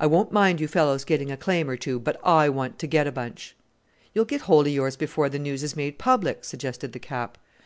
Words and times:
I 0.00 0.06
won't 0.06 0.32
mind 0.32 0.58
you 0.58 0.68
fellows 0.68 1.04
getting 1.04 1.30
a 1.30 1.36
claim 1.36 1.68
or 1.68 1.76
two; 1.76 2.00
but 2.00 2.18
I 2.24 2.48
want 2.48 2.78
to 2.78 2.86
get 2.86 3.06
a 3.06 3.12
bunch." 3.12 3.54
"You'll 4.14 4.24
get 4.24 4.40
hold 4.40 4.66
of 4.68 4.72
yours 4.72 4.96
before 4.96 5.28
the 5.28 5.38
news 5.38 5.62
is 5.62 5.76
made 5.76 5.98
public," 5.98 6.44
suggested 6.46 6.94
the 6.94 6.98
Cap. 6.98 7.36